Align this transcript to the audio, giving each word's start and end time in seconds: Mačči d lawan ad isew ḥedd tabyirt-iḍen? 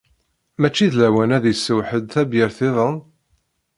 Mačči 0.59 0.87
d 0.93 0.95
lawan 0.99 1.35
ad 1.37 1.45
isew 1.51 1.79
ḥedd 1.89 2.05
tabyirt-iḍen? 2.13 2.95